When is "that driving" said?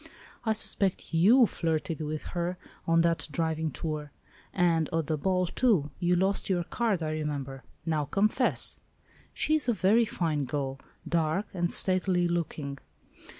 3.01-3.69